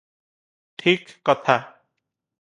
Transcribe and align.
ଠିକ 0.83 1.19
କଥା। 1.31 1.59